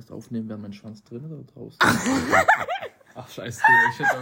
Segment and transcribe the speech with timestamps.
[0.00, 1.78] Podcast aufnehmen, wäre mein Schwanz drin oder draußen?
[3.14, 4.16] Ach, scheiße, ich hätte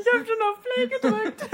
[0.00, 1.48] Ich habe schon auf Play gedrückt.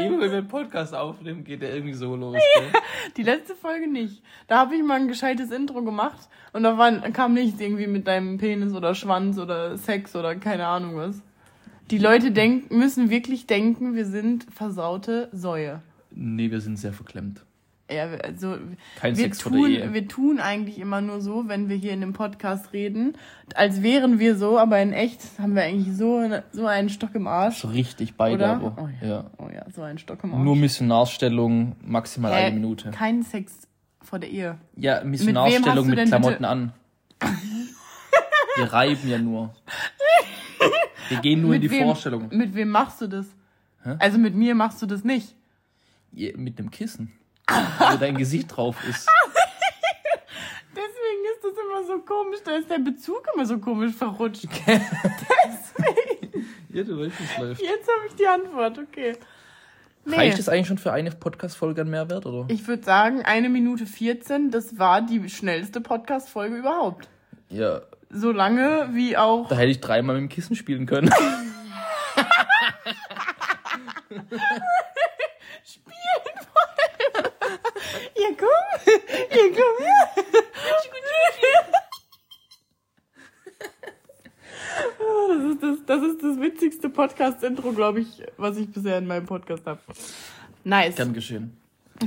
[0.00, 2.34] Immer wenn wir einen Podcast aufnehmen, geht der irgendwie so los.
[2.34, 2.72] Gell?
[3.16, 4.22] Die letzte Folge nicht.
[4.46, 8.06] Da habe ich mal ein gescheites Intro gemacht und da war, kam nichts irgendwie mit
[8.06, 11.22] deinem Penis oder Schwanz oder Sex oder keine Ahnung was.
[11.90, 15.82] Die Leute denken, müssen wirklich denken, wir sind versaute Säue.
[16.12, 17.44] Nee, wir sind sehr verklemmt.
[17.90, 18.56] Ja, also
[18.96, 19.92] Kein wir Sex tun, Ehe.
[19.92, 23.14] wir tun eigentlich immer nur so, wenn wir hier in dem Podcast reden,
[23.54, 27.26] als wären wir so, aber in echt haben wir eigentlich so, so einen Stock im
[27.26, 27.58] Arsch.
[27.58, 28.76] So richtig beide, aber.
[28.80, 29.08] Oh ja.
[29.08, 29.30] ja.
[29.38, 30.42] Oh ja, so einen Stock im Arsch.
[30.44, 32.90] Nur Missionarstellung, maximal Äh, eine Minute.
[32.92, 33.66] Kein Sex
[34.02, 34.58] vor der Ehe.
[34.76, 36.72] Ja, Missionarstellung mit, denn Klamotten bitte- an.
[38.56, 39.54] Wir reiben ja nur.
[41.08, 42.28] Wir gehen nur in die wem, Vorstellung.
[42.30, 43.26] Mit wem machst du das?
[43.82, 43.96] Hä?
[43.98, 45.34] Also mit mir machst du das nicht.
[46.12, 47.12] Ja, Mit dem Kissen.
[47.78, 49.08] Wo dein Gesicht drauf ist.
[50.72, 54.46] Deswegen ist das immer so komisch, da ist der Bezug immer so komisch verrutscht.
[56.72, 57.60] Ja, du weißt, läuft.
[57.60, 59.16] Jetzt habe ich die Antwort, okay.
[60.04, 60.14] Nee.
[60.16, 62.44] Reicht es eigentlich schon für eine Podcast-Folge an Mehrwert, oder?
[62.48, 67.08] Ich würde sagen, eine Minute 14, das war die schnellste Podcast-Folge überhaupt.
[67.48, 69.48] Ja, So lange wie auch.
[69.48, 71.10] da hätte ich dreimal mit dem Kissen spielen können.
[78.20, 78.48] Ja, komm!
[78.86, 80.24] Ja, komm her!
[85.28, 89.24] Das ist das, das ist das witzigste Podcast-Intro, glaube ich, was ich bisher in meinem
[89.26, 89.80] Podcast habe.
[90.64, 90.96] Nice.
[90.96, 91.56] Gern geschehen.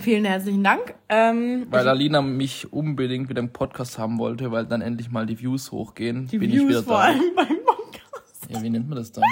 [0.02, 0.94] Vielen herzlichen Dank.
[1.10, 5.40] Ähm, Weil Alina mich unbedingt wieder im Podcast haben wollte, weil dann endlich mal die
[5.40, 6.28] Views hochgehen.
[6.28, 7.04] die bin ich wieder Views vor da.
[7.06, 8.46] allem beim Podcast.
[8.50, 9.24] Ja, wie nennt man das dann?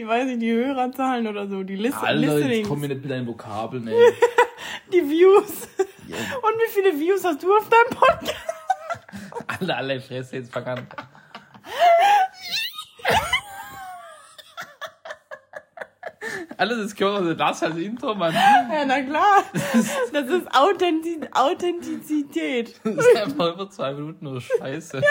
[0.00, 3.02] Die weiß, ich, die Hörerzahlen oder so, die Listen, Alter, jetzt Listenings, komm mir nicht
[3.02, 3.94] mit deinen Vokabeln, ey.
[4.94, 5.68] die Views.
[6.08, 6.16] Ja.
[6.16, 8.34] Und wie viele Views hast du auf deinem Podcast?
[9.60, 10.86] Alle, alle Fresse jetzt vergangen.
[16.56, 18.32] Alles ist Körper, das als Intro, Mann.
[18.32, 19.44] Ja, na klar.
[20.12, 22.80] Das ist Authentiz Authentizität.
[22.84, 24.98] Das ist einfach über zwei Minuten nur Scheiße.
[24.98, 25.04] Ist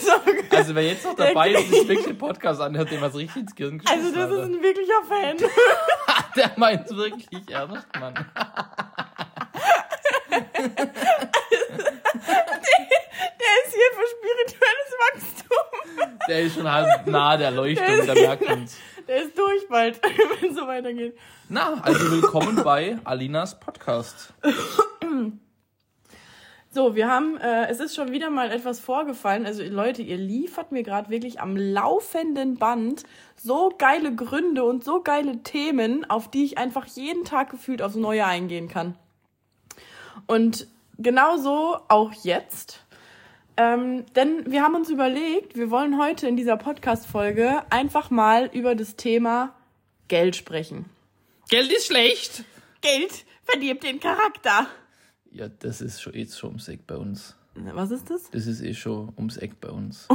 [0.00, 0.12] so.
[0.56, 3.42] Also wer jetzt noch dabei ist und sich wirklich den Podcast anhört, dem was richtig
[3.42, 4.44] ins Gehirn geschossen Also das ist Alter.
[4.44, 5.36] ein wirklicher Fan.
[6.36, 8.14] Der meint wirklich ernst, Mann.
[13.38, 16.18] Der ist hier für spirituelles Wachstum.
[16.28, 18.76] Der ist schon halb nah der Leuchtung, der merkt uns.
[19.06, 20.00] Der ist durch bald,
[20.40, 21.16] wenn es so weitergeht.
[21.48, 24.32] Na, also willkommen bei Alinas Podcast.
[26.70, 29.46] So, wir haben, äh, es ist schon wieder mal etwas vorgefallen.
[29.46, 33.04] Also Leute, ihr liefert mir gerade wirklich am laufenden Band
[33.36, 37.94] so geile Gründe und so geile Themen, auf die ich einfach jeden Tag gefühlt aufs
[37.94, 38.96] Neue eingehen kann.
[40.26, 40.66] Und
[40.98, 42.84] genauso auch jetzt.
[43.56, 48.74] Ähm, denn wir haben uns überlegt, wir wollen heute in dieser Podcast-Folge einfach mal über
[48.74, 49.54] das Thema
[50.08, 50.84] Geld sprechen.
[51.48, 52.44] Geld ist schlecht.
[52.82, 54.66] Geld verdirbt den Charakter.
[55.30, 57.36] Ja, das ist schon jetzt schon ums Eck bei uns.
[57.54, 58.30] Was ist das?
[58.30, 60.06] Das ist eh schon ums Eck bei uns.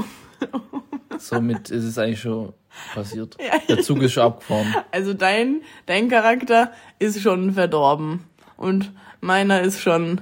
[1.19, 2.53] Somit ist es eigentlich schon
[2.93, 3.37] passiert.
[3.39, 3.59] Ja.
[3.67, 4.73] Der Zug ist schon abgefahren.
[4.91, 8.23] Also dein, dein Charakter ist schon verdorben.
[8.57, 8.91] Und
[9.21, 10.21] meiner ist schon.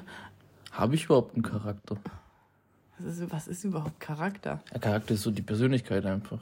[0.72, 1.98] Habe ich überhaupt einen Charakter?
[2.98, 4.62] Was ist, was ist überhaupt Charakter?
[4.72, 6.42] Der Charakter ist so die Persönlichkeit einfach.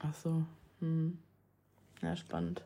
[0.00, 0.42] Ach so.
[0.80, 1.18] Hm.
[2.02, 2.62] Ja, spannend.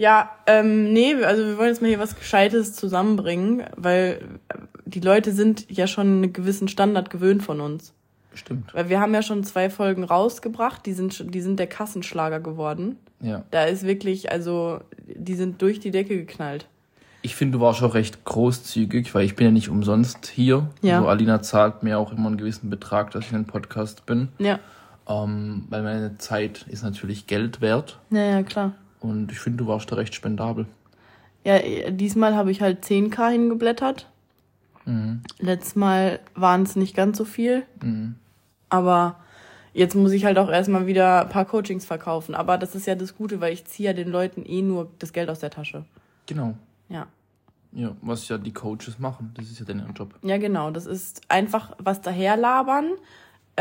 [0.00, 4.54] Ja, ähm, nee, also wir wollen jetzt mal hier was Gescheites zusammenbringen, weil äh,
[4.86, 7.92] die Leute sind ja schon einen gewissen Standard gewöhnt von uns.
[8.32, 8.72] Stimmt.
[8.72, 12.40] Weil wir haben ja schon zwei Folgen rausgebracht, die sind, schon- die sind der Kassenschlager
[12.40, 12.96] geworden.
[13.20, 13.42] Ja.
[13.50, 16.66] Da ist wirklich, also, die sind durch die Decke geknallt.
[17.20, 20.70] Ich finde, du warst auch recht großzügig, weil ich bin ja nicht umsonst hier.
[20.80, 21.02] Ja.
[21.02, 24.28] So, Alina zahlt mir auch immer einen gewissen Betrag, dass ich in einem Podcast bin.
[24.38, 24.60] Ja.
[25.06, 27.98] Ähm, weil meine Zeit ist natürlich Geld wert.
[28.08, 28.72] Ja, ja, klar.
[29.00, 30.66] Und ich finde, du warst da recht spendabel.
[31.44, 31.58] Ja,
[31.90, 34.08] diesmal habe ich halt 10k hingeblättert.
[34.84, 35.22] Mhm.
[35.38, 37.64] Letztes Mal waren es nicht ganz so viel.
[37.82, 38.16] Mhm.
[38.68, 39.16] Aber
[39.72, 42.34] jetzt muss ich halt auch erstmal wieder ein paar Coachings verkaufen.
[42.34, 45.12] Aber das ist ja das Gute, weil ich ziehe ja den Leuten eh nur das
[45.12, 45.84] Geld aus der Tasche.
[46.26, 46.54] Genau.
[46.88, 47.06] Ja.
[47.72, 49.32] Ja, was ja die Coaches machen.
[49.34, 50.14] Das ist ja deren Job.
[50.22, 50.70] Ja, genau.
[50.70, 52.90] Das ist einfach was daherlabern,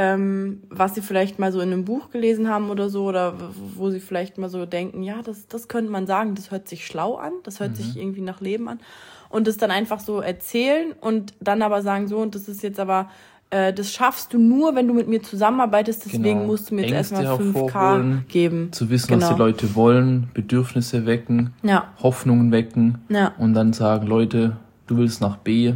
[0.01, 3.33] ähm, was sie vielleicht mal so in einem Buch gelesen haben oder so, oder
[3.75, 6.85] wo sie vielleicht mal so denken, ja, das, das könnte man sagen, das hört sich
[6.85, 8.79] schlau an, das hört sich irgendwie nach Leben an.
[9.27, 12.79] Und das dann einfach so erzählen und dann aber sagen, so, und das ist jetzt
[12.79, 13.09] aber,
[13.49, 16.45] äh, das schaffst du nur, wenn du mit mir zusammenarbeitest, deswegen Genau.
[16.45, 18.71] musst du mir jetzt Ängste erstmal 5K hervorholen, geben.
[18.71, 19.33] Zu wissen, was Genau.
[19.33, 24.55] die Leute wollen, Bedürfnisse wecken, Ja, Hoffnungen wecken ja, und dann sagen, Leute,
[24.87, 25.73] du willst nach B,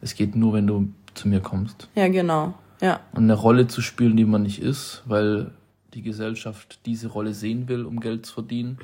[0.00, 1.88] es geht nur, wenn du zu mir kommst.
[1.94, 2.54] Ja, genau.
[2.80, 3.00] Ja.
[3.12, 5.50] Und eine Rolle zu spielen, die man nicht ist, weil
[5.94, 8.78] die Gesellschaft diese Rolle sehen will, um Geld zu verdienen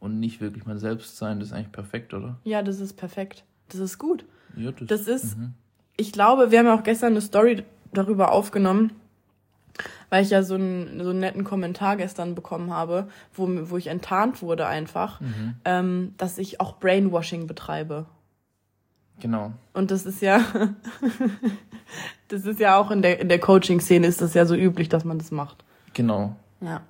[0.00, 2.36] und nicht wirklich man selbst sein, das ist eigentlich perfekt, oder?
[2.44, 3.44] Ja, das ist perfekt.
[3.68, 4.24] Das ist gut.
[4.56, 5.54] Ja, das, Das ist, Mhm.
[5.96, 8.92] ich glaube, wir haben ja auch gestern eine Story darüber aufgenommen,
[10.08, 13.88] weil ich ja so einen, so einen netten Kommentar gestern bekommen habe, wo, wo ich
[13.88, 15.54] enttarnt wurde einfach, Mhm.
[15.64, 18.06] ähm, dass ich auch Brainwashing betreibe.
[19.20, 19.52] Genau.
[19.72, 20.40] Und das ist ja,
[22.28, 25.04] das ist ja auch in der, in der Coaching-Szene ist das ja so üblich, dass
[25.04, 25.64] man das macht.
[25.94, 26.36] Genau.
[26.60, 26.82] Ja.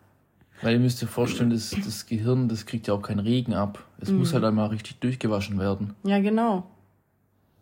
[0.62, 3.84] Weil ihr müsst ihr vorstellen, das, das Gehirn, das kriegt ja auch keinen Regen ab.
[4.00, 5.94] Es muss halt einmal richtig durchgewaschen werden.
[6.04, 6.64] Ja, genau.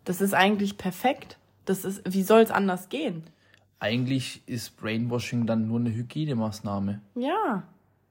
[0.05, 1.37] Das ist eigentlich perfekt.
[1.65, 3.23] Das ist, wie soll es anders gehen?
[3.79, 7.01] Eigentlich ist Brainwashing dann nur eine Hygienemaßnahme.
[7.15, 7.63] Ja,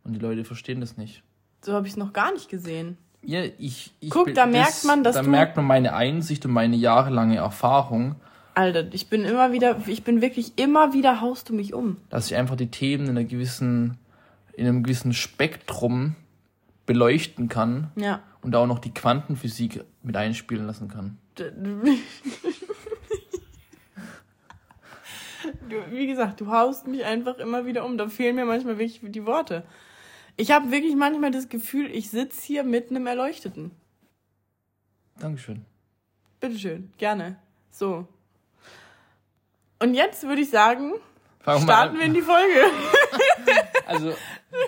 [0.04, 1.22] Und die Leute verstehen das nicht.
[1.64, 2.98] so habe ich es noch gar nicht gesehen.
[3.22, 6.52] Ja, ich, ich Guck, da merkt man, dass da du- merkt man meine Einsicht und
[6.52, 8.16] meine jahrelange Erfahrung,
[8.54, 11.96] Alter, ich bin immer wieder, ich bin wirklich immer wieder haust du mich um.
[12.10, 13.98] dass ich einfach die Themen in einer gewissen,
[14.54, 16.14] in einem gewissen Spektrum
[16.86, 18.22] beleuchten kann Ja.
[18.42, 21.18] und da auch noch die Quantenphysik mit einspielen lassen kann.
[25.68, 27.98] Du, wie gesagt, du haust mich einfach immer wieder um.
[27.98, 29.64] Da fehlen mir manchmal wirklich die Worte.
[30.36, 33.70] Ich habe wirklich manchmal das Gefühl, ich sitz hier mit einem Erleuchteten.
[35.18, 35.64] Dankeschön.
[36.40, 37.36] Bitteschön, gerne.
[37.70, 38.08] So.
[39.84, 40.94] Und jetzt würde ich sagen,
[41.40, 42.64] Fangen starten wir in die Folge.
[43.86, 44.14] Also,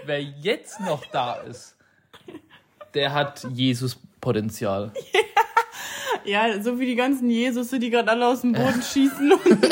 [0.04, 1.74] wer jetzt noch da ist,
[2.92, 4.92] der hat Jesus-Potenzial.
[6.24, 9.32] Ja, so wie die ganzen Jesus, die gerade alle aus dem Boden schießen.
[9.32, 9.62] Und, und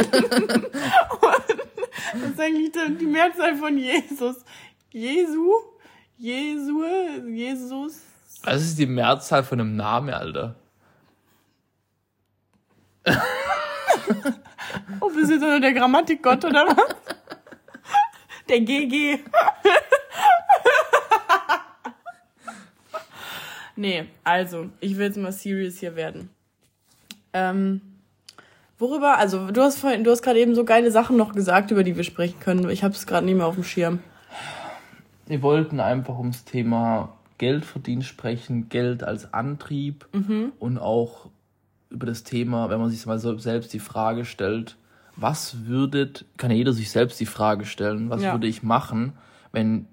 [2.12, 4.36] das ist eigentlich die die Mehrzahl von Jesus.
[4.92, 5.50] Jesu?
[6.16, 6.84] Jesu?
[7.26, 8.02] Jesus?
[8.44, 10.54] Das ist die Mehrzahl von einem Namen, Alter.
[15.00, 16.96] Oh, bist du jetzt nur der Grammatikgott oder was?
[18.48, 19.20] Der GG.
[23.76, 26.30] nee, also, ich will jetzt mal serious hier werden.
[27.32, 27.80] Ähm,
[28.78, 31.84] worüber, also du hast vorhin, du hast gerade eben so geile Sachen noch gesagt, über
[31.84, 32.68] die wir sprechen können.
[32.70, 34.00] Ich habe es gerade nicht mehr auf dem Schirm.
[35.26, 40.06] Wir wollten einfach ums Thema Geldverdienen sprechen, Geld als Antrieb
[40.58, 41.30] und auch
[41.94, 44.76] über das Thema, wenn man sich mal so selbst die Frage stellt,
[45.16, 48.32] was würdet, kann ja jeder sich selbst die Frage stellen, was Ja.
[48.32, 49.12] würde ich machen,
[49.52, 49.86] wenn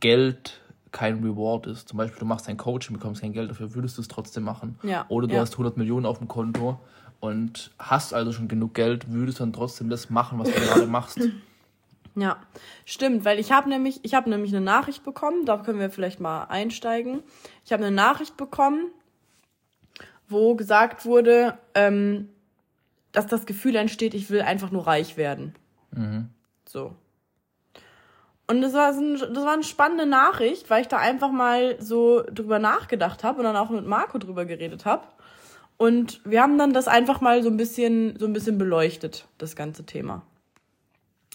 [0.00, 0.60] Geld
[0.92, 1.88] kein Reward ist.
[1.88, 4.78] Zum Beispiel, du machst ein Coaching, bekommst kein Geld dafür, würdest du es trotzdem machen.
[4.82, 5.40] Ja, Oder du ja.
[5.40, 6.78] hast 100 Millionen auf dem Konto
[7.20, 11.18] und hast also schon genug Geld, würdest dann trotzdem das machen, was du gerade machst.
[12.14, 12.38] Ja,
[12.84, 16.18] stimmt, weil ich habe nämlich, ich habe nämlich eine Nachricht bekommen, da können wir vielleicht
[16.18, 17.20] mal einsteigen.
[17.64, 18.86] Ich habe eine Nachricht bekommen,
[20.28, 22.28] wo gesagt wurde, ähm,
[23.12, 25.54] dass das Gefühl entsteht, ich will einfach nur reich werden.
[26.66, 26.94] So.
[28.46, 32.22] Und das war, ein, das war eine spannende Nachricht, weil ich da einfach mal so
[32.22, 35.06] drüber nachgedacht habe und dann auch mit Marco drüber geredet habe.
[35.76, 39.54] Und wir haben dann das einfach mal so ein bisschen, so ein bisschen beleuchtet, das
[39.54, 40.22] ganze Thema.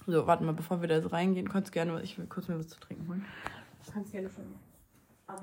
[0.05, 2.67] So, warte mal, bevor wir da reingehen, kannst du gerne, ich will kurz mir was
[2.67, 3.25] zu trinken holen.
[3.93, 4.43] Kannst gerne schon.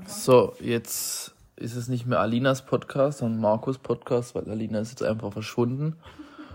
[0.06, 5.02] So, jetzt ist es nicht mehr Alinas Podcast, sondern Markus Podcast, weil Alina ist jetzt
[5.02, 5.96] einfach verschwunden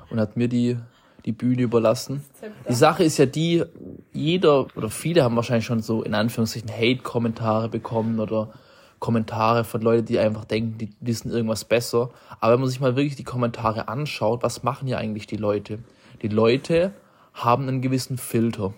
[0.09, 0.77] und hat mir die,
[1.25, 2.23] die Bühne überlassen.
[2.67, 3.63] Die Sache ist ja die,
[4.11, 8.51] jeder oder viele haben wahrscheinlich schon so in Anführungszeichen Hate-Kommentare bekommen oder
[8.99, 12.09] Kommentare von Leuten, die einfach denken, die wissen irgendwas besser.
[12.39, 15.79] Aber wenn man sich mal wirklich die Kommentare anschaut, was machen ja eigentlich die Leute?
[16.21, 16.93] Die Leute
[17.33, 18.73] haben einen gewissen Filter,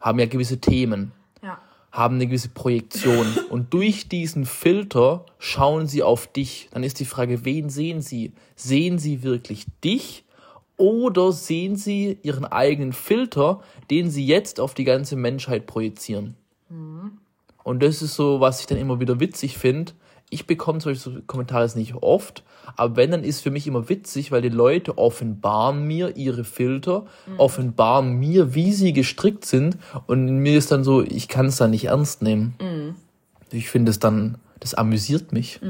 [0.00, 1.12] haben ja gewisse Themen.
[1.92, 6.68] Haben eine gewisse Projektion und durch diesen Filter schauen sie auf dich.
[6.72, 8.32] Dann ist die Frage, wen sehen sie?
[8.56, 10.24] Sehen sie wirklich dich
[10.76, 16.36] oder sehen sie ihren eigenen Filter, den sie jetzt auf die ganze Menschheit projizieren?
[17.64, 19.92] Und das ist so, was ich dann immer wieder witzig finde.
[20.30, 22.44] Ich bekomme solche Kommentare jetzt nicht oft,
[22.76, 27.06] aber wenn, dann ist für mich immer witzig, weil die Leute offenbaren mir ihre Filter,
[27.36, 31.70] offenbaren mir, wie sie gestrickt sind und mir ist dann so, ich kann es dann
[31.70, 32.94] nicht ernst nehmen.
[33.50, 35.60] Ich finde es dann, das amüsiert mich.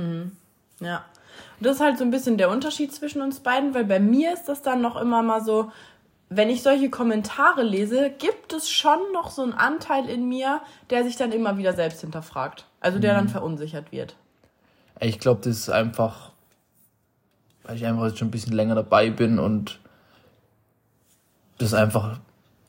[0.81, 1.05] Ja.
[1.59, 4.33] Und das ist halt so ein bisschen der Unterschied zwischen uns beiden, weil bei mir
[4.33, 5.73] ist das dann noch immer mal so,
[6.29, 11.05] wenn ich solche Kommentare lese, gibt es schon noch so einen Anteil in mir, der
[11.05, 12.67] sich dann immer wieder selbst hinterfragt.
[12.79, 14.17] Also der dann verunsichert wird.
[15.01, 16.33] Ich glaube, das ist einfach,
[17.65, 19.81] weil ich einfach jetzt schon ein bisschen länger dabei bin und
[21.59, 22.19] das einfach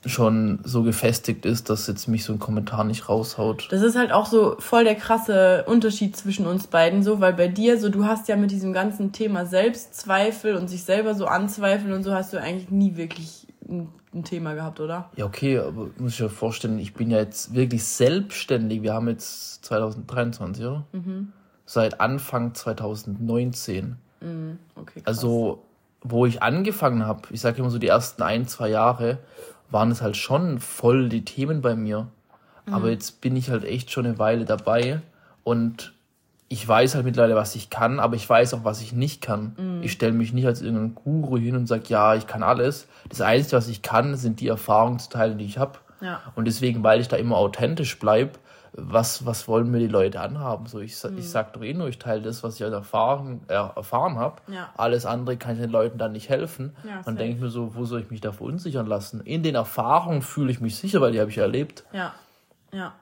[0.05, 3.67] schon so gefestigt ist, dass jetzt mich so ein Kommentar nicht raushaut.
[3.71, 7.47] Das ist halt auch so voll der krasse Unterschied zwischen uns beiden, so, weil bei
[7.47, 11.93] dir, so, du hast ja mit diesem ganzen Thema Selbstzweifel und sich selber so anzweifeln
[11.93, 15.11] und so hast du eigentlich nie wirklich ein, ein Thema gehabt, oder?
[15.17, 18.81] Ja, okay, aber muss ich mir vorstellen, ich bin ja jetzt wirklich selbstständig.
[18.81, 20.85] Wir haben jetzt 2023, oder?
[20.93, 21.31] Mhm.
[21.71, 23.95] Seit Anfang 2019.
[24.19, 24.59] Mhm.
[24.75, 25.01] Okay.
[25.05, 25.63] Also,
[26.01, 29.19] wo ich angefangen habe, ich sage immer so die ersten ein, zwei Jahre,
[29.69, 32.07] waren es halt schon voll die Themen bei mir.
[32.69, 35.01] Aber jetzt bin ich halt echt schon eine Weile dabei
[35.45, 35.93] und
[36.49, 39.79] ich weiß halt mittlerweile, was ich kann, aber ich weiß auch, was ich nicht kann.
[39.81, 42.89] Ich stelle mich nicht als irgendein Guru hin und sage, ja, ich kann alles.
[43.07, 45.79] Das Einzige, was ich kann, sind die Erfahrungen zu teilen, die ich habe.
[46.01, 46.19] Ja.
[46.35, 48.33] Und deswegen, weil ich da immer authentisch bleibe,
[48.73, 50.65] was, was wollen mir die Leute anhaben?
[50.65, 53.41] So, ich, sa- ich sag doch eh nur, ich teile das, was ich an Erfahrung,
[53.49, 54.41] äh, erfahren habe.
[54.47, 54.69] Ja.
[54.77, 56.73] Alles andere kann ich den Leuten dann nicht helfen.
[56.87, 59.21] Ja, dann denke ich mir so, wo soll ich mich da verunsichern lassen?
[59.21, 61.83] In den Erfahrungen fühle ich mich sicher, weil die habe ich erlebt.
[61.91, 62.13] Ja.
[62.71, 62.93] Ja.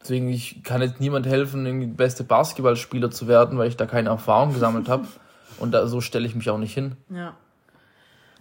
[0.00, 4.10] Deswegen, ich kann jetzt niemand helfen, der beste Basketballspieler zu werden, weil ich da keine
[4.10, 5.06] Erfahrung gesammelt habe.
[5.58, 6.96] Und da, so stelle ich mich auch nicht hin.
[7.10, 7.34] Ja.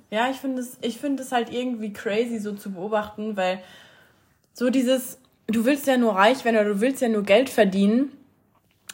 [0.09, 3.59] Ja, ich finde es, ich finde es halt irgendwie crazy so zu beobachten, weil
[4.53, 8.11] so dieses, du willst ja nur reich werden oder du willst ja nur Geld verdienen,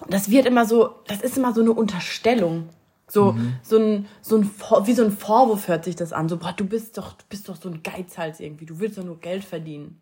[0.08, 2.70] das wird immer so, das ist immer so eine Unterstellung.
[3.12, 4.52] So, so ein, so ein,
[4.86, 6.30] wie so ein Vorwurf hört sich das an.
[6.30, 8.68] So, boah, du bist doch, du bist doch so ein Geizhals irgendwie.
[8.68, 10.00] Du willst doch nur Geld verdienen.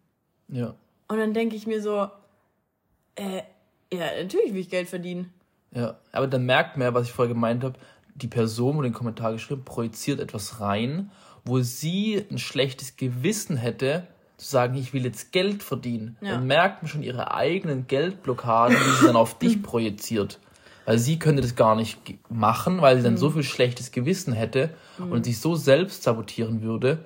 [0.50, 0.76] Ja.
[1.08, 2.10] Und dann denke ich mir so,
[3.16, 3.44] äh,
[3.94, 5.34] ja, natürlich will ich Geld verdienen.
[5.72, 7.80] Ja, aber dann merkt man ja, was ich vorher gemeint habe,
[8.16, 11.12] die Person, wo den Kommentar geschrieben, projiziert etwas rein,
[11.46, 16.15] wo sie ein schlechtes Gewissen hätte, zu sagen, ich will jetzt Geld verdienen.
[16.22, 16.34] Ja.
[16.34, 20.39] Dann merkt man schon ihre eigenen Geldblockaden, die sie dann auf dich projiziert.
[20.86, 24.70] Weil sie könnte das gar nicht machen, weil sie dann so viel schlechtes Gewissen hätte
[25.00, 27.00] und sich so selbst sabotieren würde.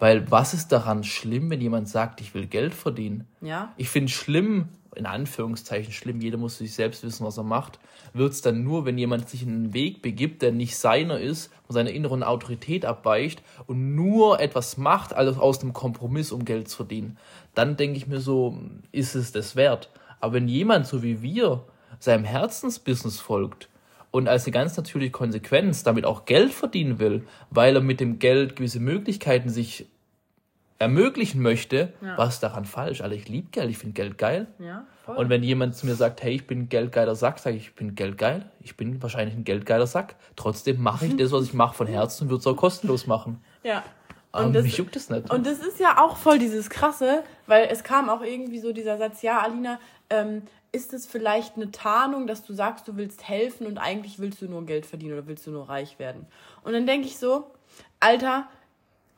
[0.00, 3.26] Weil was ist daran schlimm, wenn jemand sagt, ich will Geld verdienen?
[3.40, 3.72] Ja.
[3.76, 7.78] Ich finde schlimm, in Anführungszeichen schlimm, jeder muss sich selbst wissen, was er macht,
[8.12, 11.52] wird es dann nur, wenn jemand sich in einen Weg begibt, der nicht seiner ist,
[11.66, 16.68] von seiner inneren Autorität abweicht und nur etwas macht, also aus einem Kompromiss, um Geld
[16.68, 17.18] zu verdienen.
[17.54, 18.58] Dann denke ich mir so,
[18.92, 19.90] ist es das wert?
[20.20, 21.64] Aber wenn jemand, so wie wir,
[21.98, 23.68] seinem Herzensbusiness folgt
[24.10, 28.18] und als eine ganz natürliche Konsequenz damit auch Geld verdienen will, weil er mit dem
[28.18, 29.86] Geld gewisse Möglichkeiten sich
[30.78, 32.16] ermöglichen möchte, Ja.
[32.16, 33.00] was ist daran falsch?
[33.00, 34.46] Alter, ich liebe Geld, ich finde Geld geil.
[34.58, 34.84] Ja.
[35.06, 37.74] Und wenn jemand zu mir sagt, hey, ich bin ein geldgeiler Sack, sage ich, ich
[37.74, 38.44] bin geldgeil.
[38.60, 40.16] Ich bin wahrscheinlich ein geldgeiler Sack.
[40.36, 43.42] Trotzdem mache ich das, was ich mache von Herzen und würde es auch kostenlos machen.
[43.62, 43.82] ja.
[44.30, 45.30] Aber Und das, mich juckt es nicht.
[45.30, 48.98] Und das ist ja auch voll dieses Krasse, weil es kam auch irgendwie so dieser
[48.98, 49.80] Satz, ja, Alina,
[50.10, 54.42] ähm, ist es vielleicht eine Tarnung, dass du sagst, du willst helfen und eigentlich willst
[54.42, 56.26] du nur Geld verdienen oder willst du nur reich werden?
[56.62, 57.50] Und dann denke ich so,
[58.00, 58.46] Alter,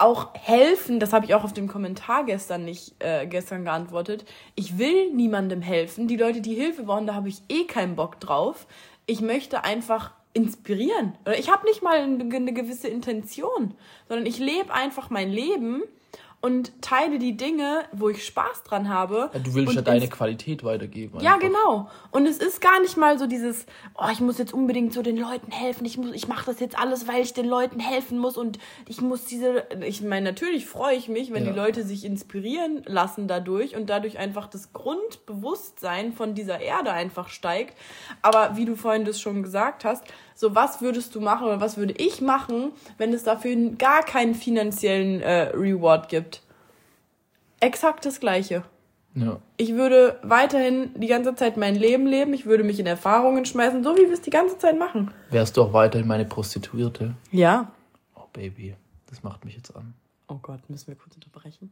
[0.01, 4.25] auch helfen, das habe ich auch auf dem Kommentar gestern nicht äh, gestern geantwortet.
[4.55, 6.09] Ich will niemandem helfen.
[6.09, 8.67] Die Leute, die Hilfe brauchen, da habe ich eh keinen Bock drauf.
[9.07, 11.17] Ich möchte einfach inspirieren.
[11.23, 13.75] Oder ich habe nicht mal eine gewisse Intention,
[14.09, 15.83] sondern ich lebe einfach mein Leben
[16.43, 19.31] und teile die Dinge, wo ich Spaß dran habe.
[19.35, 21.21] Ja, du willst ja deine Qualität weitergeben.
[21.21, 21.47] ja, einfach.
[21.47, 21.91] genau.
[22.11, 25.19] Und es ist gar nicht mal so dieses, oh, ich muss jetzt unbedingt so den
[25.19, 25.85] Leuten helfen.
[25.85, 29.03] Ich muss, ich mache das jetzt alles, weil ich den Leuten helfen muss und ich
[29.03, 29.65] muss diese.
[29.87, 31.53] Ich meine, natürlich freue ich mich, wenn Ja.
[31.53, 37.29] die Leute sich inspirieren lassen dadurch und dadurch einfach das Grundbewusstsein von dieser Erde einfach
[37.29, 37.77] steigt.
[38.23, 40.05] Aber wie du vorhin das schon gesagt hast,
[40.41, 44.35] so was würdest du machen oder was würde ich machen, wenn es dafür gar keinen
[44.35, 46.43] finanziellen äh, Reward gibt?
[47.61, 48.65] Exakt das Gleiche.
[49.15, 49.39] Ja.
[49.59, 52.33] Ich würde weiterhin die ganze Zeit mein Leben leben.
[52.33, 55.11] Ich würde mich in Erfahrungen schmeißen, so wie wir es die ganze Zeit machen.
[55.31, 57.15] Wärst du auch weiterhin meine Prostituierte?
[57.33, 57.71] Ja.
[58.15, 58.77] Oh, Baby,
[59.11, 59.93] das macht mich jetzt an.
[60.29, 61.71] Oh Gott, müssen wir kurz unterbrechen?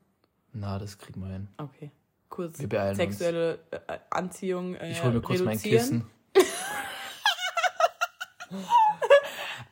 [0.53, 1.49] Na, das kriegen wir hin.
[1.57, 1.91] Okay.
[2.29, 2.99] Kurz Wir beeilen uns.
[2.99, 4.75] sexuelle äh, Anziehung.
[4.75, 5.79] Äh, Ich hole mir kurz mein reduzieren.
[5.79, 6.07] Kissen.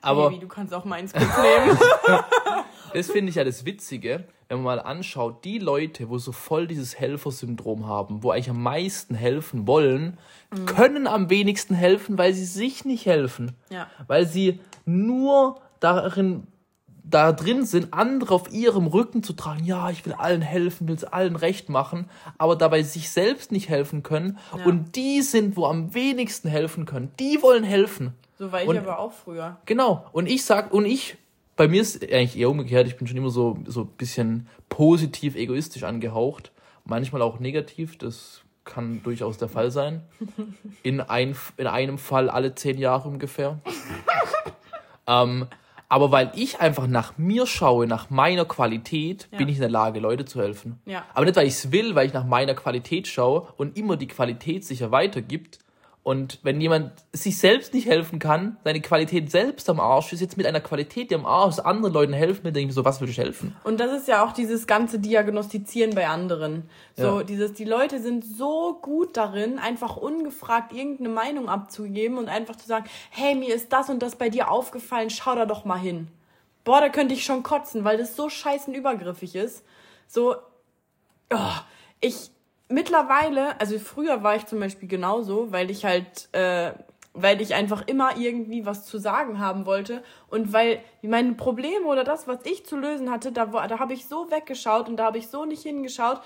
[0.00, 1.78] Aber Baby, du kannst auch meins kurz nehmen.
[2.94, 6.66] das finde ich ja das Witzige, wenn man mal anschaut, die Leute, wo so voll
[6.66, 10.18] dieses Helfersyndrom haben, wo eigentlich am meisten helfen wollen,
[10.54, 10.66] Mhm.
[10.66, 13.56] können am wenigsten helfen, weil sie sich nicht helfen.
[13.68, 13.88] Ja.
[14.06, 16.46] Weil sie nur darin
[17.02, 19.64] da drin sind, andere auf ihrem Rücken zu tragen.
[19.64, 23.68] Ja, ich will allen helfen, will es allen recht machen, aber dabei sich selbst nicht
[23.68, 24.38] helfen können.
[24.56, 24.64] Ja.
[24.66, 27.10] Und die sind, wo am wenigsten helfen können.
[27.18, 28.14] Die wollen helfen.
[28.38, 29.56] So war ich Und- aber auch früher.
[29.66, 30.06] Genau.
[30.12, 31.16] Und ich sag, und ich,
[31.56, 35.36] bei mir ist eigentlich eher umgekehrt, ich bin schon immer so, so ein bisschen positiv
[35.36, 36.52] egoistisch angehaucht.
[36.84, 40.02] Manchmal auch negativ, das kann durchaus der Fall sein.
[40.82, 43.58] In, ein, in einem Fall alle zehn Jahre ungefähr.
[45.06, 45.46] ähm,
[45.88, 49.38] Aber weil ich einfach nach mir schaue, nach meiner Qualität, Ja.
[49.38, 50.80] bin ich in der Lage, Leute zu helfen.
[50.84, 51.04] Ja.
[51.14, 54.08] Aber nicht, weil ich es will, weil ich nach meiner Qualität schaue und immer die
[54.08, 55.60] Qualität sicher weitergibt.
[56.06, 60.36] Und wenn jemand sich selbst nicht helfen kann, seine Qualität selbst am Arsch ist, jetzt
[60.36, 63.00] mit einer Qualität, die am Arsch ist, anderen Leuten helfen, dann denke ich so, was
[63.00, 63.56] will ich helfen?
[63.64, 66.70] Und das ist ja auch dieses ganze Diagnostizieren bei anderen.
[66.94, 67.22] So, Ja.
[67.24, 72.68] dieses, die Leute sind so gut darin, einfach ungefragt irgendeine Meinung abzugeben und einfach zu
[72.68, 76.06] sagen, hey, mir ist das und das bei dir aufgefallen, schau da doch mal hin.
[76.62, 79.64] Boah, da könnte ich schon kotzen, weil das so scheißen übergriffig ist.
[80.06, 80.36] So,
[81.34, 81.56] oh,
[82.00, 82.30] ich
[82.68, 86.72] mittlerweile, also früher war ich zum Beispiel genauso, weil ich halt, äh,
[87.12, 90.02] weil ich einfach immer irgendwie was zu sagen haben wollte.
[90.28, 94.06] Und weil meine Probleme oder das, was ich zu lösen hatte, da, da habe ich
[94.06, 96.20] so weggeschaut und da habe ich so nicht hingeschaut,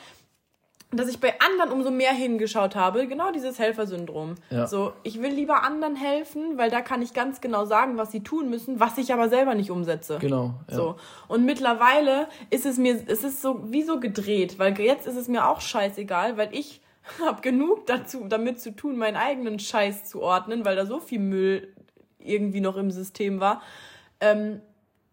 [0.93, 3.07] dass ich bei anderen umso mehr hingeschaut habe.
[3.07, 4.35] Genau dieses Helfersyndrom.
[4.51, 4.67] Ja.
[4.67, 8.23] So, ich will lieber anderen helfen, weil da kann ich ganz genau sagen, was sie
[8.23, 10.19] tun müssen, was ich aber selber nicht umsetze.
[10.21, 10.55] Genau.
[10.69, 10.75] Ja.
[10.75, 10.97] So.
[11.29, 15.29] Und mittlerweile ist es mir, es ist so wie so gedreht, weil jetzt ist es
[15.29, 16.81] mir auch scheißegal, weil ich
[17.25, 21.21] habe genug dazu, damit zu tun, meinen eigenen Scheiß zu ordnen, weil da so viel
[21.21, 21.73] Müll
[22.19, 23.63] irgendwie noch im System war.
[24.21, 24.61] Ähm,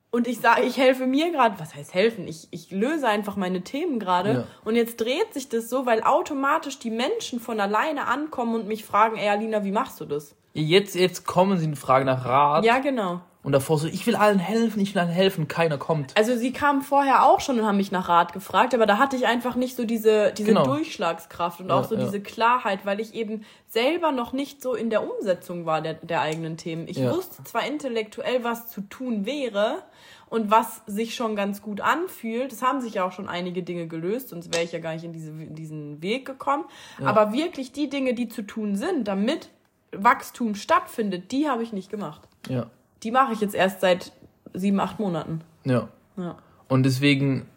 [0.09, 2.27] und ich sage, ich helfe mir gerade, was heißt helfen?
[2.27, 4.31] Ich, ich löse einfach meine Themen gerade.
[4.31, 4.43] Ja.
[4.63, 8.85] Und jetzt dreht sich das so, weil automatisch die Menschen von alleine ankommen und mich
[8.85, 10.35] fragen, ey Alina, wie machst du das?
[10.53, 12.65] Jetzt, jetzt kommen sie in Frage nach Rat.
[12.65, 13.21] Ja, genau.
[13.47, 16.13] Und davor so, ich will allen helfen, ich will allen helfen, keiner kommt.
[16.17, 19.15] Also sie kamen vorher auch schon und haben mich nach Rat gefragt, aber da hatte
[19.15, 20.65] ich einfach nicht so diese, diese Genau.
[20.65, 22.03] Durchschlagskraft und Ja, auch so ja.
[22.03, 26.19] diese Klarheit, weil ich eben selber noch nicht so in der Umsetzung war der, der
[26.19, 26.89] eigenen Themen.
[26.89, 27.09] Ich Ja.
[27.09, 29.81] wusste zwar intellektuell, was zu tun wäre
[30.29, 32.51] und was sich schon ganz gut anfühlt.
[32.51, 35.05] Es haben sich ja auch schon einige Dinge gelöst, sonst wäre ich ja gar nicht
[35.05, 36.65] in diese, in diesen Weg gekommen.
[37.01, 39.47] Aber wirklich die Dinge, die zu tun sind, damit
[39.93, 42.23] Wachstum stattfindet, die habe ich nicht gemacht.
[42.49, 42.65] Ja.
[43.03, 44.11] Die mache ich jetzt erst seit
[44.53, 45.41] sieben, acht Monaten.
[45.65, 45.89] Ja.
[46.17, 46.37] Ja.
[46.67, 47.47] Und deswegen,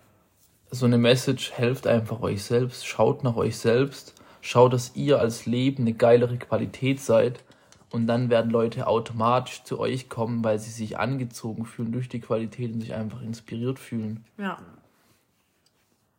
[0.71, 5.47] so eine Message, helft einfach euch selbst, schaut nach euch selbst, schaut, dass ihr als
[5.47, 7.43] Leben eine geilere Qualität seid.
[7.91, 12.21] Und dann werden Leute automatisch zu euch kommen, weil sie sich angezogen fühlen durch die
[12.21, 14.25] Qualität und sich einfach inspiriert fühlen.
[14.39, 14.59] Ja.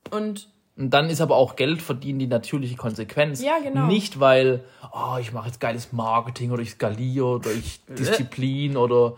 [0.10, 0.50] Und
[0.82, 3.40] Und dann ist aber auch Geld verdienen die natürliche Konsequenz.
[3.40, 3.86] Ja, genau.
[3.86, 9.14] Nicht, weil, oh, ich mache jetzt geiles Marketing oder ich skaliere oder ich Disziplin oder,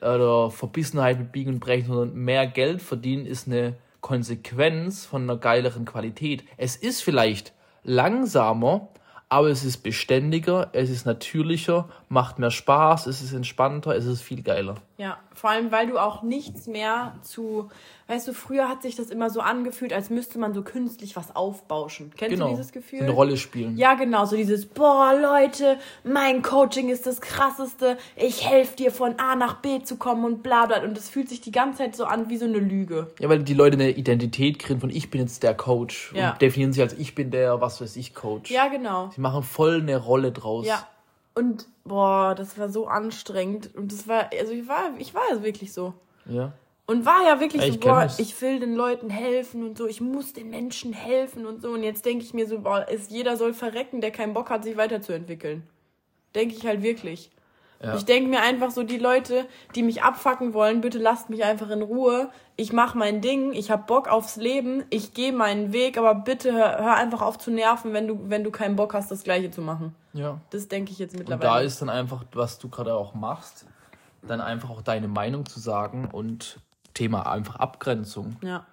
[0.00, 5.36] oder Verbissenheit mit Biegen und Brechen, sondern mehr Geld verdienen ist eine Konsequenz von einer
[5.36, 6.44] geileren Qualität.
[6.56, 7.52] Es ist vielleicht
[7.82, 8.86] langsamer,
[9.28, 14.22] aber es ist beständiger, es ist natürlicher, macht mehr Spaß, es ist entspannter, es ist
[14.22, 14.76] viel geiler.
[14.96, 17.68] ja, vor allem, weil du auch nichts mehr zu,
[18.08, 21.36] weißt du, früher hat sich das immer so angefühlt, als müsste man so künstlich was
[21.36, 22.10] aufbauschen.
[22.16, 22.46] Kennst Genau.
[22.46, 23.02] du dieses Gefühl?
[23.02, 23.76] Eine Rolle spielen.
[23.76, 29.18] Ja, genau, so dieses, boah, Leute, mein Coaching ist das krasseste, ich helfe dir von
[29.20, 30.82] A nach B zu kommen und bla bla.
[30.82, 33.12] Und das fühlt sich die ganze Zeit so an wie so eine Lüge.
[33.20, 36.32] Ja, weil die Leute eine Identität kriegen von ich bin jetzt der Coach Ja.
[36.32, 38.50] und definieren sich als ich bin der, was weiß ich, Coach.
[38.50, 39.10] Ja, genau.
[39.14, 40.66] Sie machen voll eine Rolle draus.
[40.66, 40.84] Ja.
[41.38, 43.72] Und, boah, das war so anstrengend.
[43.76, 45.94] Und das war, also ich war, ich war also wirklich so.
[46.26, 46.52] Ja.
[46.86, 48.18] Und war ja wirklich Ja, so, boah, das.
[48.18, 51.70] ich will den Leuten helfen und so, ich muss den Menschen helfen und so.
[51.70, 54.64] Und jetzt denke ich mir so, boah, ist, jeder soll verrecken, der keinen Bock hat,
[54.64, 55.62] sich weiterzuentwickeln.
[56.34, 57.30] Denke ich halt wirklich.
[57.82, 57.94] Ja.
[57.94, 61.70] Ich denke mir einfach so, die Leute, die mich abfacken wollen, bitte lasst mich einfach
[61.70, 62.28] in Ruhe.
[62.56, 66.52] Ich mache mein Ding, ich hab Bock aufs Leben, ich gehe meinen Weg, aber bitte
[66.52, 69.52] hör, hör einfach auf zu nerven, wenn du, wenn du keinen Bock hast, das Gleiche
[69.52, 69.94] zu machen.
[70.12, 70.40] ja.
[70.50, 71.48] Das denke ich jetzt Und mittlerweile.
[71.50, 73.64] da ist dann einfach, was du gerade auch machst,
[74.22, 76.58] dann einfach auch deine Meinung zu sagen und
[76.94, 78.34] Thema einfach Abgrenzung.
[78.42, 78.66] Ja.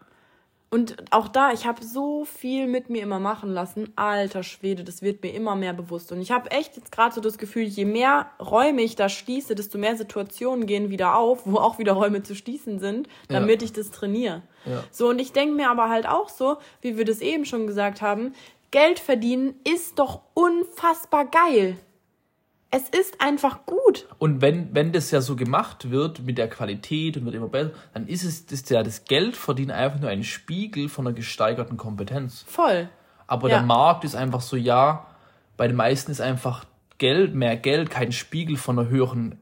[0.69, 3.93] Und auch da, ich habe so viel mit mir immer machen lassen.
[3.95, 6.11] Alter Schwede, das wird mir immer mehr bewusst.
[6.11, 9.55] Und ich habe echt jetzt gerade so das Gefühl, je mehr Räume ich da schließe,
[9.55, 13.73] desto mehr Situationen gehen wieder auf, wo auch wieder Räume zu schließen sind, damit ich
[13.73, 14.41] das trainiere.
[14.65, 14.83] Ja.
[14.91, 18.01] So, und ich denke mir aber halt auch so, wie wir das eben schon gesagt
[18.01, 18.33] haben,
[18.71, 21.77] Geld verdienen ist doch unfassbar geil.
[22.75, 24.05] Es ist einfach gut.
[24.17, 27.71] Und wenn, wenn das ja so gemacht wird mit der Qualität und wird immer besser,
[27.93, 32.43] dann ist es das ja das Geldverdienen einfach nur ein Spiegel von einer gesteigerten Kompetenz.
[32.45, 32.89] Voll.
[33.27, 33.59] Aber Ja.
[33.59, 35.07] der Markt ist einfach so, ja,
[35.55, 36.65] bei den meisten ist einfach
[36.97, 39.39] Geld, mehr Geld kein Spiegel von einer höheren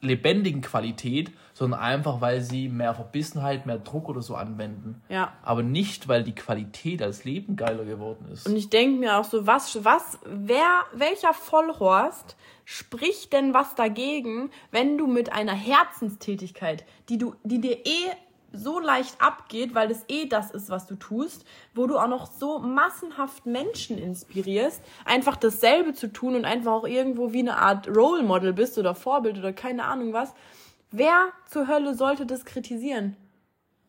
[0.00, 5.02] lebendigen Qualität, sondern einfach, weil sie mehr Verbissenheit, mehr Druck oder so anwenden.
[5.08, 5.32] Ja.
[5.42, 8.46] Aber nicht, weil die Qualität als Leben geiler geworden ist.
[8.46, 14.50] Und ich denke mir auch so, was, was, wer, welcher Vollhorst spricht denn was dagegen,
[14.70, 18.10] wenn du mit einer Herzenstätigkeit, die du, die dir eh
[18.52, 22.30] so leicht abgeht, weil das eh das ist, was du tust, wo du auch noch
[22.30, 27.88] so massenhaft Menschen inspirierst, einfach dasselbe zu tun und einfach auch irgendwo wie eine Art
[27.88, 30.32] Role Model bist oder Vorbild oder keine Ahnung was.
[30.90, 33.16] Wer zur Hölle sollte das kritisieren?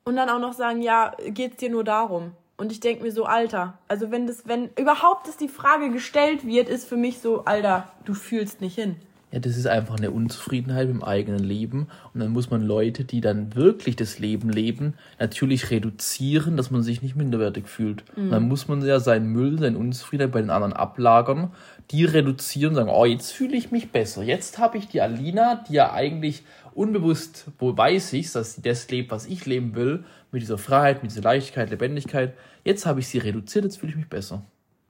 [0.04, 2.32] Und dann auch noch sagen, ja, geht's dir nur darum?
[2.58, 6.46] Und ich denke mir so, Alter, also wenn das, wenn überhaupt das die Frage gestellt
[6.46, 8.96] wird, ist für mich so, Alter, du fühlst nicht hin.
[9.32, 11.88] Ja, das ist einfach eine Unzufriedenheit im eigenen Leben.
[12.14, 16.82] Und dann muss man Leute, die dann wirklich das Leben leben, natürlich reduzieren, dass man
[16.82, 18.06] sich nicht minderwertig fühlt.
[18.16, 18.30] Mhm.
[18.30, 21.52] Dann muss man ja seinen Müll, seine Unzufriedenheit bei den anderen ablagern,
[21.92, 24.24] die reduzieren und sagen, oh, jetzt fühle ich mich besser.
[24.24, 28.90] Jetzt habe ich die Alina, die ja eigentlich unbewusst, wo weiß ich, dass sie das
[28.90, 32.34] lebt, was ich leben will, mit dieser Freiheit, mit dieser Leichtigkeit, Lebendigkeit.
[32.64, 34.44] Jetzt habe ich sie reduziert, jetzt fühle ich mich besser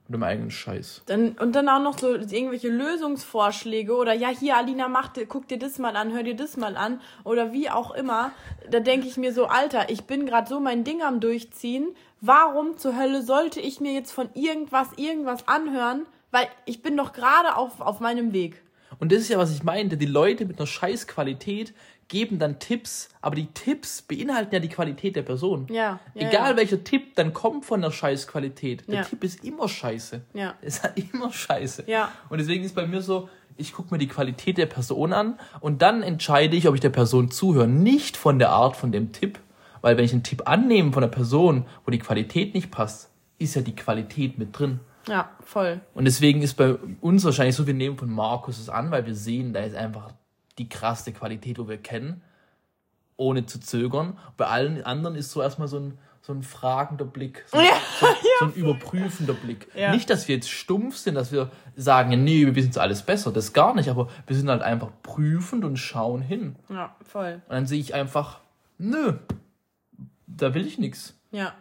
[0.08, 1.02] mit dem eigenen Scheiß.
[1.06, 5.58] Dann, und dann auch noch so irgendwelche Lösungsvorschläge oder ja, hier, Alina, mach, guck dir
[5.58, 8.32] das mal an, hör dir das mal an oder wie auch immer.
[8.70, 11.88] Da denke ich mir so, Alter, ich bin gerade so mein Ding am Durchziehen.
[12.22, 16.06] Warum zur Hölle sollte ich mir jetzt von irgendwas, irgendwas anhören?
[16.30, 18.62] Weil ich bin doch gerade auf, auf meinem Weg.
[18.98, 19.98] Und das ist ja, was ich meinte.
[19.98, 21.74] Die Leute mit einer Scheißqualität
[22.08, 25.66] geben dann Tipps, aber die Tipps beinhalten ja die Qualität der Person.
[25.70, 26.00] Ja.
[26.14, 26.56] ja Egal ja.
[26.56, 28.88] welcher Tipp dann kommt von der Scheißqualität.
[28.88, 29.02] Der ja.
[29.02, 30.22] Tipp ist immer scheiße.
[30.34, 30.54] Ja.
[30.62, 31.84] Ist halt immer scheiße.
[31.86, 32.10] Ja.
[32.30, 35.82] Und deswegen ist bei mir so, ich gucke mir die Qualität der Person an und
[35.82, 37.68] dann entscheide ich, ob ich der Person zuhöre.
[37.68, 39.38] Nicht von der Art von dem Tipp.
[39.80, 43.54] Weil wenn ich einen Tipp annehme von der Person, wo die Qualität nicht passt, ist
[43.54, 44.80] ja die Qualität mit drin.
[45.06, 45.80] Ja, voll.
[45.94, 49.14] Und deswegen ist bei uns wahrscheinlich so, wir nehmen von Markus es an, weil wir
[49.14, 50.12] sehen, da ist einfach
[50.58, 52.22] die krasse Qualität, wo wir kennen,
[53.16, 54.18] ohne zu zögern.
[54.36, 58.06] Bei allen anderen ist so erstmal so ein, so ein fragender Blick, so, ja, so,
[58.06, 58.12] ja.
[58.40, 59.68] so ein überprüfender Blick.
[59.74, 59.92] Ja.
[59.92, 63.32] Nicht, dass wir jetzt stumpf sind, dass wir sagen, nee, wir wissen jetzt alles besser,
[63.32, 66.56] das gar nicht, aber wir sind halt einfach prüfend und schauen hin.
[66.68, 67.40] Ja, voll.
[67.48, 68.40] Und dann sehe ich einfach,
[68.78, 69.14] nö,
[70.26, 71.14] da will ich nichts.
[71.30, 71.54] Ja.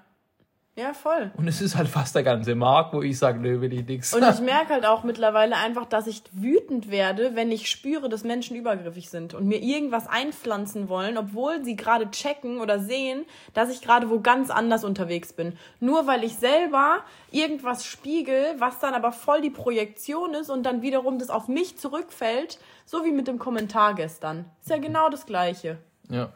[0.78, 1.32] Ja, voll.
[1.36, 4.14] Und es ist halt fast der ganze Markt, wo ich sage, nö, will ich nichts.
[4.14, 8.24] Und ich merke halt auch mittlerweile einfach, dass ich wütend werde, wenn ich spüre, dass
[8.24, 13.72] Menschen übergriffig sind und mir irgendwas einpflanzen wollen, obwohl sie gerade checken oder sehen, dass
[13.72, 15.58] ich gerade wo ganz anders unterwegs bin.
[15.80, 17.00] Nur weil ich selber
[17.32, 21.80] irgendwas spiegel, was dann aber voll die Projektion ist und dann wiederum das auf mich
[21.80, 24.46] zurückfällt, so wie mit dem Kommentar gestern.
[24.62, 25.80] Ist ja genau das Gleiche.
[26.08, 26.30] Ja.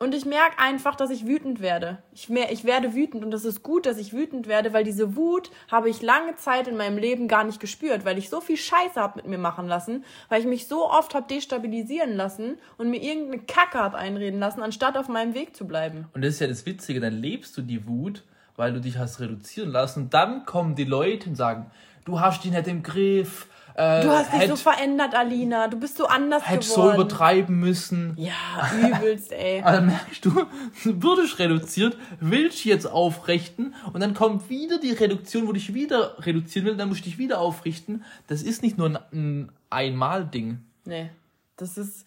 [0.00, 1.98] Und ich merke einfach, dass ich wütend werde.
[2.12, 5.16] Ich, mehr, ich werde wütend und das ist gut, dass ich wütend werde, weil diese
[5.16, 8.56] Wut habe ich lange Zeit in meinem Leben gar nicht gespürt, weil ich so viel
[8.56, 12.90] Scheiße habe mit mir machen lassen, weil ich mich so oft habe destabilisieren lassen und
[12.90, 16.06] mir irgendeine Kacke habe einreden lassen, anstatt auf meinem Weg zu bleiben.
[16.14, 18.22] Und das ist ja das Witzige, dann lebst du die Wut,
[18.54, 21.72] weil du dich hast reduzieren lassen und dann kommen die Leute und sagen,
[22.04, 25.68] du hast ihn nicht im Griff, äh, du hast dich hätt, so verändert, Alina.
[25.68, 26.82] Du bist so anders hätt geworden.
[26.82, 28.14] Hätte so übertreiben müssen.
[28.16, 28.34] Ja,
[28.74, 29.62] übelst, ey.
[29.64, 30.46] Also merkst du,
[31.00, 36.26] du ich reduziert, willst jetzt aufrichten und dann kommt wieder die Reduktion, wo dich wieder
[36.26, 38.04] reduzieren will, dann musst du dich wieder aufrichten.
[38.26, 40.58] Das ist nicht nur ein, ein Einmal-Ding.
[40.84, 41.10] Nee,
[41.56, 42.04] das ist,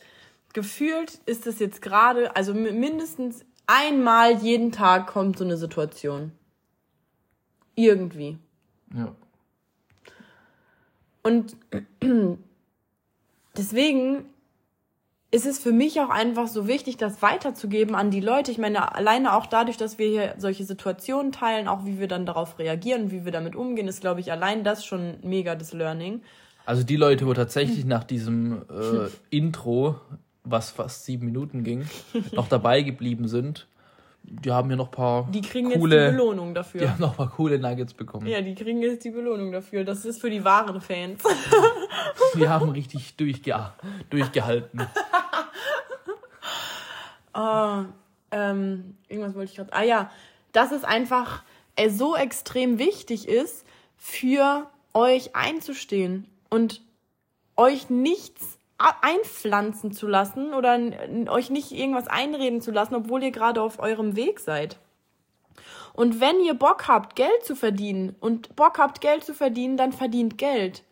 [0.51, 6.33] gefühlt ist das jetzt gerade, also mindestens einmal jeden Tag kommt so eine Situation.
[7.75, 8.37] Irgendwie.
[8.93, 9.15] Ja.
[11.23, 11.55] Und
[13.57, 14.25] deswegen
[15.31, 18.51] ist es für mich auch einfach so wichtig, das weiterzugeben an die Leute.
[18.51, 22.25] Ich meine, alleine auch dadurch, dass wir hier solche Situationen teilen, auch wie wir dann
[22.25, 26.21] darauf reagieren, wie wir damit umgehen, ist, glaube ich, allein das schon mega das Learning.
[26.65, 29.95] Also die Leute, wo tatsächlich nach diesem äh, Intro,
[30.43, 31.85] was fast sieben Minuten ging,
[32.33, 33.67] noch dabei geblieben sind,
[34.23, 36.81] die haben ja noch ein paar Die kriegen coole, jetzt die Belohnung dafür.
[36.81, 38.27] Die haben noch ein paar coole Nuggets bekommen.
[38.27, 39.83] Ja, die kriegen jetzt die Belohnung dafür.
[39.83, 41.23] Das ist für die wahren Fans.
[42.35, 43.71] Die haben richtig durchge
[44.09, 44.87] durchgehalten.
[47.33, 47.83] oh,
[48.31, 49.73] ähm, irgendwas wollte ich gerade.
[49.73, 50.09] Ah ja,
[50.53, 51.43] dass es einfach
[51.75, 53.65] äh, so extrem wichtig ist,
[53.97, 56.81] für euch einzustehen und
[57.57, 58.57] euch nichts
[59.01, 60.79] einpflanzen zu lassen oder
[61.29, 64.77] euch nicht irgendwas einreden zu lassen, obwohl ihr gerade auf eurem Weg seid.
[65.93, 69.91] Und wenn ihr Bock habt, Geld zu verdienen und Bock habt, Geld zu verdienen, dann
[69.91, 70.83] verdient Geld.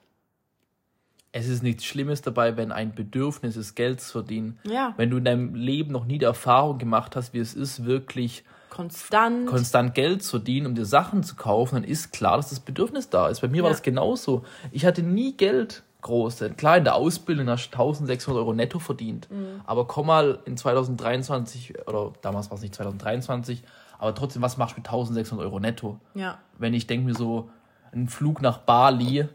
[1.32, 4.60] Es ist nichts Schlimmes dabei, wenn ein Bedürfnis ist, Geld zu verdienen.
[4.64, 4.94] Ja.
[4.98, 8.44] Wenn du in deinem Leben noch nie die Erfahrung gemacht hast, wie es ist, wirklich
[8.70, 12.60] konstant, konstant Geld zu verdienen, um dir Sachen zu kaufen, dann ist klar, dass das
[12.60, 13.42] Bedürfnis da ist.
[13.42, 13.64] Bei mir ja.
[13.64, 14.44] war das genauso.
[14.72, 16.52] Ich hatte nie Geld große.
[16.52, 19.30] Klar, in der Ausbildung hast du 1600 Euro netto verdient.
[19.30, 19.62] Mhm.
[19.66, 23.64] Aber komm mal in 2023, oder damals war es nicht 2023,
[23.98, 26.00] aber trotzdem, was machst du mit 1600 Euro netto?
[26.16, 26.38] Ja.
[26.58, 27.50] Wenn ich denke mir so,
[27.92, 29.28] ein Flug nach Bali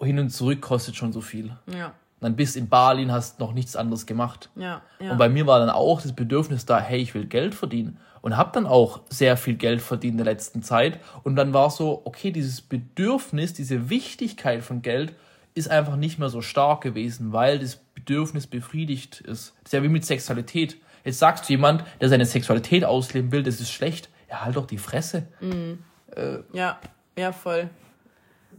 [0.00, 1.56] hin und zurück kostet schon so viel.
[1.66, 1.92] Ja.
[2.20, 4.50] Dann bist in Bali und hast noch nichts anderes gemacht.
[4.54, 5.12] Ja, ja.
[5.12, 7.98] Und bei mir war dann auch das Bedürfnis da, hey, ich will Geld verdienen.
[8.22, 10.98] Und habe dann auch sehr viel Geld verdient in der letzten Zeit.
[11.22, 15.14] Und dann war so, okay, dieses Bedürfnis, diese Wichtigkeit von Geld
[15.56, 19.54] ist einfach nicht mehr so stark gewesen, weil das Bedürfnis befriedigt ist.
[19.56, 20.76] Das ist ja wie mit Sexualität.
[21.02, 24.10] Jetzt sagst du jemand, der seine Sexualität ausleben will, das ist schlecht.
[24.28, 25.26] Ja, halt doch die Fresse.
[25.40, 25.78] Mhm.
[26.14, 26.78] Äh, ja,
[27.18, 27.70] ja, voll.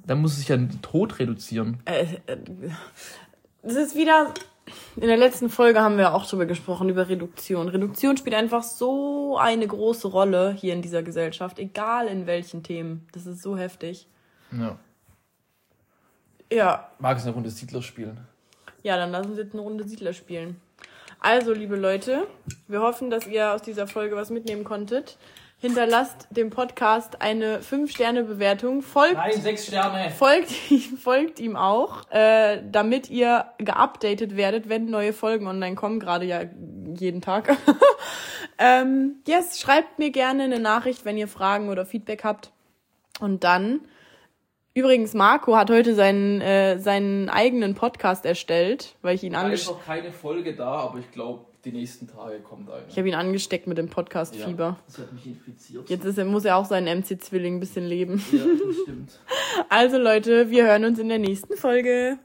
[0.08, 1.82] Dann muss es sich ja den Tod reduzieren.
[1.86, 2.38] Äh, äh,
[3.62, 4.34] das ist wieder.
[4.96, 7.70] In der letzten Folge haben wir auch darüber gesprochen, über Reduktion.
[7.70, 13.08] Reduktion spielt einfach so eine große Rolle hier in dieser Gesellschaft, egal in welchen Themen.
[13.12, 14.08] Das ist so heftig.
[14.52, 14.78] Ja.
[16.52, 16.92] Ja.
[17.00, 18.20] Magst du eine Runde Siedler spielen?
[18.84, 20.62] Ja, dann lassen wir jetzt eine Runde Siedler spielen.
[21.20, 22.28] Also, liebe Leute,
[22.68, 25.18] wir hoffen, dass ihr aus dieser Folge was mitnehmen konntet.
[25.60, 28.84] Hinterlasst dem Podcast eine 5-Sterne-Bewertung.
[28.84, 30.12] Folgt, Nein, 6 Sterne.
[30.12, 30.52] Folgt,
[31.02, 36.42] folgt ihm auch, äh, damit ihr geupdatet werdet, wenn neue Folgen online kommen, gerade ja
[36.96, 37.58] jeden Tag.
[38.60, 42.52] ähm, yes, schreibt mir gerne eine Nachricht, wenn ihr Fragen oder Feedback habt.
[43.20, 43.82] Und dann
[44.78, 49.80] Übrigens, Marco hat heute seinen, äh, seinen eigenen Podcast erstellt, weil ich ihn angesteckt habe.
[49.80, 52.84] ist noch keine Folge da, aber ich glaube, die nächsten Tage kommt eine.
[52.88, 54.63] Ich habe ihn angesteckt mit dem Podcast-Fieber.
[54.63, 55.90] Ja, das hat mich infiziert.
[55.90, 58.24] Jetzt ist, muss er auch seinen MC-Zwilling ein bisschen leben.
[58.32, 59.20] Ja, das stimmt.
[59.70, 62.20] Also Leute, wir hören uns in der nächsten Folge.